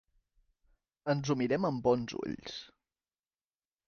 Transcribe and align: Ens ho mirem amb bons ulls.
Ens 1.13 1.29
ho 1.29 1.35
mirem 1.41 1.67
amb 1.69 1.85
bons 1.89 2.15
ulls. 2.21 2.57